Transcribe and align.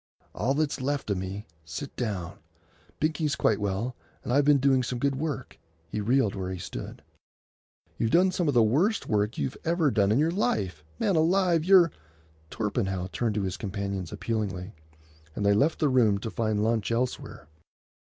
"All 0.33 0.55
that's 0.55 0.81
left 0.81 1.11
of 1.11 1.19
me. 1.19 1.45
Sit 1.63 1.95
down. 1.95 2.39
Binkie's 2.99 3.35
quite 3.35 3.59
well, 3.61 3.95
and 4.23 4.33
I've 4.33 4.45
been 4.45 4.57
doing 4.57 4.81
some 4.81 4.97
good 4.97 5.13
work." 5.15 5.59
He 5.89 6.01
reeled 6.01 6.33
where 6.33 6.51
he 6.51 6.57
stood. 6.57 7.03
"You've 7.99 8.09
done 8.09 8.31
some 8.31 8.47
of 8.47 8.55
the 8.55 8.63
worst 8.63 9.07
work 9.07 9.37
you've 9.37 9.57
ever 9.63 9.91
done 9.91 10.11
in 10.11 10.17
your 10.17 10.31
life. 10.31 10.83
Man 10.97 11.15
alive, 11.15 11.63
you're——" 11.63 11.91
Torpenhow 12.49 13.09
turned 13.11 13.35
to 13.35 13.43
his 13.43 13.57
companions 13.57 14.11
appealingly, 14.11 14.73
and 15.35 15.45
they 15.45 15.53
left 15.53 15.77
the 15.77 15.87
room 15.87 16.17
to 16.21 16.31
find 16.31 16.63
lunch 16.63 16.91
elsewhere. 16.91 17.47